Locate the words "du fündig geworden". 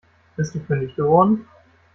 0.55-1.47